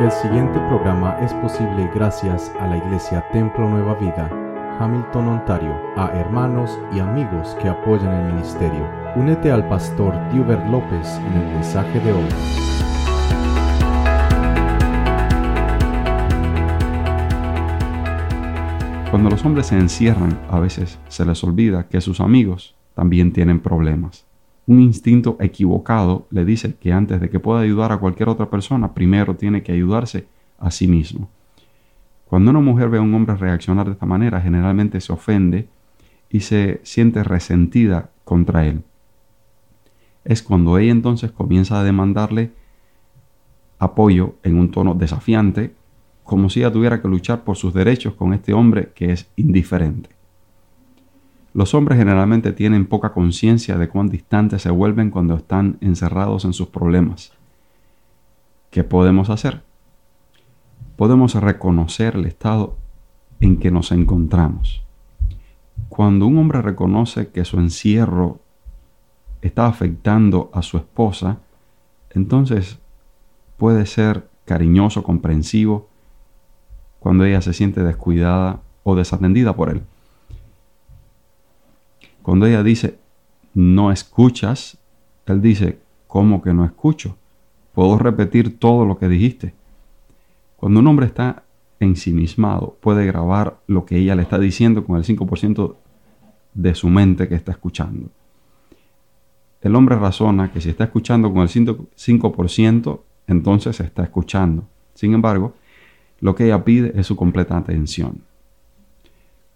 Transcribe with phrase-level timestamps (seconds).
[0.00, 4.28] El siguiente programa es posible gracias a la Iglesia Templo Nueva Vida,
[4.80, 8.90] Hamilton, Ontario, a hermanos y amigos que apoyan el ministerio.
[9.14, 12.28] Únete al pastor Hubert López en el mensaje de hoy.
[19.10, 23.60] Cuando los hombres se encierran, a veces se les olvida que sus amigos también tienen
[23.60, 24.26] problemas.
[24.66, 28.94] Un instinto equivocado le dice que antes de que pueda ayudar a cualquier otra persona,
[28.94, 30.26] primero tiene que ayudarse
[30.58, 31.28] a sí mismo.
[32.26, 35.68] Cuando una mujer ve a un hombre reaccionar de esta manera, generalmente se ofende
[36.30, 38.82] y se siente resentida contra él.
[40.24, 42.52] Es cuando ella entonces comienza a demandarle
[43.78, 45.74] apoyo en un tono desafiante,
[46.22, 50.13] como si ella tuviera que luchar por sus derechos con este hombre que es indiferente.
[51.54, 56.52] Los hombres generalmente tienen poca conciencia de cuán distantes se vuelven cuando están encerrados en
[56.52, 57.32] sus problemas.
[58.72, 59.62] ¿Qué podemos hacer?
[60.96, 62.76] Podemos reconocer el estado
[63.38, 64.82] en que nos encontramos.
[65.88, 68.40] Cuando un hombre reconoce que su encierro
[69.40, 71.38] está afectando a su esposa,
[72.10, 72.80] entonces
[73.58, 75.88] puede ser cariñoso, comprensivo,
[76.98, 79.82] cuando ella se siente descuidada o desatendida por él.
[82.24, 82.98] Cuando ella dice,
[83.52, 84.78] no escuchas,
[85.26, 87.18] él dice, ¿cómo que no escucho?
[87.74, 89.52] Puedo repetir todo lo que dijiste.
[90.56, 91.42] Cuando un hombre está
[91.80, 95.76] ensimismado, puede grabar lo que ella le está diciendo con el 5%
[96.54, 98.08] de su mente que está escuchando.
[99.60, 104.64] El hombre razona que si está escuchando con el 5%, entonces está escuchando.
[104.94, 105.52] Sin embargo,
[106.20, 108.22] lo que ella pide es su completa atención.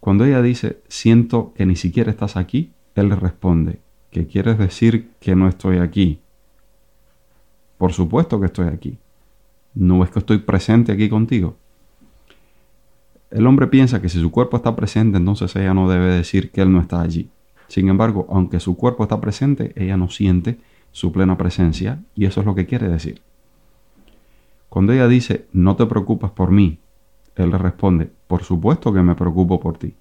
[0.01, 5.11] Cuando ella dice, siento que ni siquiera estás aquí, él le responde, ¿qué quieres decir
[5.21, 6.21] que no estoy aquí?
[7.77, 8.99] Por supuesto que estoy aquí.
[9.75, 11.57] ¿No es que estoy presente aquí contigo?
[13.31, 16.63] El hombre piensa que si su cuerpo está presente, entonces ella no debe decir que
[16.63, 17.29] él no está allí.
[17.69, 20.59] Sin embargo, aunque su cuerpo está presente, ella no siente
[20.91, 23.21] su plena presencia y eso es lo que quiere decir.
[24.69, 26.79] Cuando ella dice, no te preocupes por mí,
[27.43, 29.95] él le responde, por supuesto que me preocupo por ti.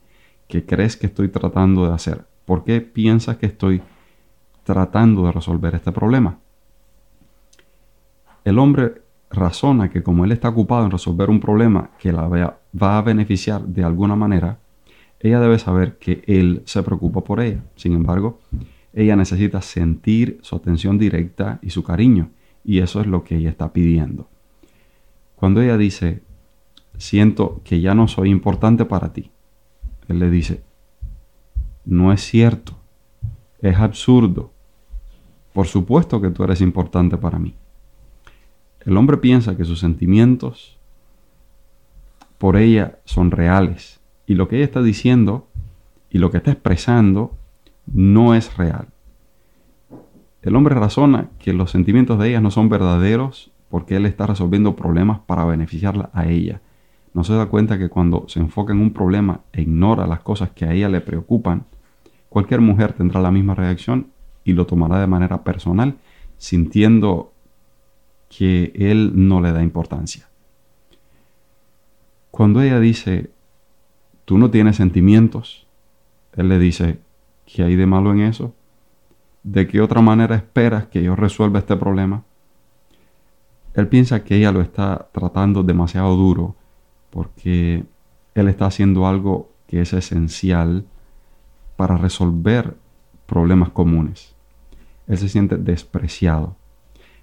[0.48, 2.26] ¿Qué crees que estoy tratando de hacer?
[2.46, 3.82] ¿Por qué piensas que estoy
[4.64, 6.40] tratando de resolver este problema?
[8.46, 12.98] El hombre razona que como él está ocupado en resolver un problema que la va
[12.98, 14.60] a beneficiar de alguna manera,
[15.20, 17.64] ella debe saber que él se preocupa por ella.
[17.76, 18.40] Sin embargo,
[18.94, 22.30] ella necesita sentir su atención directa y su cariño,
[22.64, 24.28] y eso es lo que ella está pidiendo.
[25.36, 26.22] Cuando ella dice,
[26.98, 29.32] siento que ya no soy importante para ti.
[30.08, 30.64] Él le dice,
[31.86, 32.74] no es cierto,
[33.62, 34.52] es absurdo.
[35.54, 37.56] Por supuesto que tú eres importante para mí.
[38.82, 40.78] El hombre piensa que sus sentimientos
[42.38, 45.48] por ella son reales y lo que ella está diciendo
[46.10, 47.36] y lo que está expresando
[47.86, 48.88] no es real.
[50.42, 54.76] El hombre razona que los sentimientos de ella no son verdaderos porque él está resolviendo
[54.76, 56.62] problemas para beneficiarla a ella
[57.18, 60.52] no se da cuenta que cuando se enfoca en un problema e ignora las cosas
[60.52, 61.66] que a ella le preocupan,
[62.30, 64.12] cualquier mujer tendrá la misma reacción
[64.44, 65.96] y lo tomará de manera personal,
[66.38, 67.34] sintiendo
[68.30, 70.30] que él no le da importancia.
[72.30, 73.32] Cuando ella dice,
[74.26, 75.66] tú no tienes sentimientos,
[76.34, 77.00] él le dice,
[77.48, 78.54] ¿qué hay de malo en eso?
[79.42, 82.26] ¿De qué otra manera esperas que yo resuelva este problema?
[83.74, 86.56] Él piensa que ella lo está tratando demasiado duro
[87.10, 87.86] porque
[88.36, 90.86] Él está haciendo algo que es esencial
[91.76, 92.76] para resolver
[93.26, 94.34] problemas comunes.
[95.08, 96.56] Él se siente despreciado.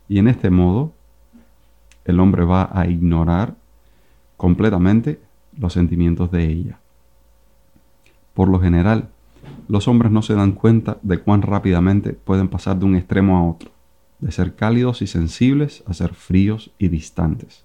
[0.09, 0.93] Y en este modo,
[2.05, 3.55] el hombre va a ignorar
[4.37, 5.21] completamente
[5.57, 6.79] los sentimientos de ella.
[8.35, 9.09] Por lo general,
[9.69, 13.45] los hombres no se dan cuenta de cuán rápidamente pueden pasar de un extremo a
[13.49, 13.71] otro,
[14.19, 17.65] de ser cálidos y sensibles a ser fríos y distantes.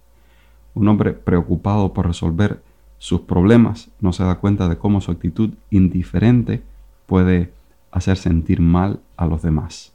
[0.74, 2.62] Un hombre preocupado por resolver
[2.98, 6.62] sus problemas no se da cuenta de cómo su actitud indiferente
[7.06, 7.52] puede
[7.92, 9.94] hacer sentir mal a los demás.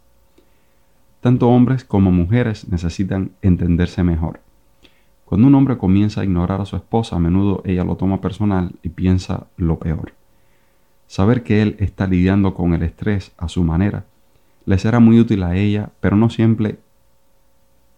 [1.21, 4.41] Tanto hombres como mujeres necesitan entenderse mejor.
[5.25, 8.73] Cuando un hombre comienza a ignorar a su esposa, a menudo ella lo toma personal
[8.83, 10.13] y piensa lo peor.
[11.07, 14.05] Saber que él está lidiando con el estrés a su manera
[14.67, 16.79] le será muy útil a ella, pero no siempre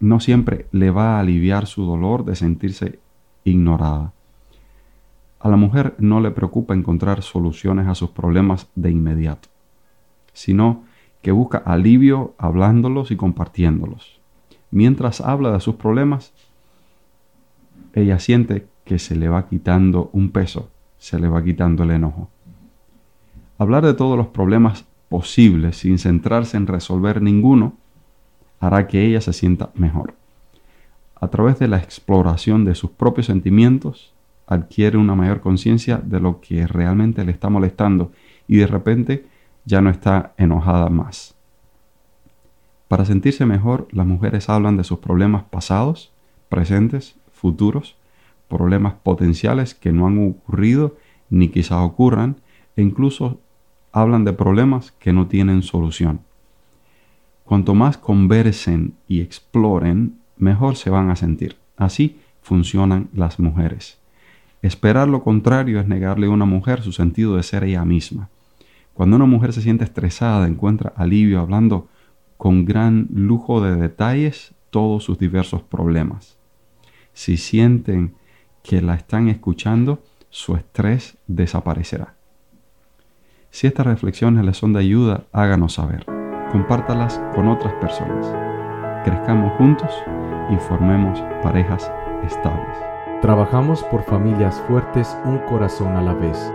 [0.00, 2.98] no siempre le va a aliviar su dolor de sentirse
[3.44, 4.12] ignorada.
[5.40, 9.48] A la mujer no le preocupa encontrar soluciones a sus problemas de inmediato,
[10.32, 10.84] sino
[11.22, 14.20] que busca alivio hablándolos y compartiéndolos.
[14.70, 16.32] Mientras habla de sus problemas,
[17.94, 22.28] ella siente que se le va quitando un peso, se le va quitando el enojo.
[23.58, 27.74] Hablar de todos los problemas posibles sin centrarse en resolver ninguno
[28.60, 30.14] hará que ella se sienta mejor.
[31.18, 34.12] A través de la exploración de sus propios sentimientos,
[34.46, 38.12] adquiere una mayor conciencia de lo que realmente le está molestando
[38.46, 39.26] y de repente
[39.64, 41.34] ya no está enojada más.
[42.88, 46.12] Para sentirse mejor, las mujeres hablan de sus problemas pasados,
[46.48, 47.96] presentes, futuros,
[48.48, 50.96] problemas potenciales que no han ocurrido
[51.28, 52.36] ni quizás ocurran,
[52.76, 53.40] e incluso
[53.90, 56.20] hablan de problemas que no tienen solución.
[57.46, 61.56] Cuanto más conversen y exploren, mejor se van a sentir.
[61.76, 63.98] Así funcionan las mujeres.
[64.62, 68.30] Esperar lo contrario es negarle a una mujer su sentido de ser ella misma.
[68.94, 71.86] Cuando una mujer se siente estresada, encuentra alivio hablando
[72.36, 76.36] con gran lujo de detalles todos sus diversos problemas.
[77.12, 78.14] Si sienten
[78.64, 82.14] que la están escuchando, su estrés desaparecerá.
[83.50, 86.15] Si estas reflexiones les son de ayuda, háganos saber.
[86.56, 88.34] Compártalas con otras personas.
[89.04, 89.90] Crezcamos juntos
[90.48, 91.92] y formemos parejas
[92.24, 92.78] estables.
[93.20, 96.50] Trabajamos por familias fuertes, un corazón a la vez.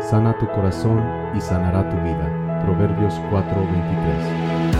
[0.00, 1.00] Sana tu corazón
[1.36, 2.64] y sanará tu vida.
[2.64, 4.71] Proverbios 4:23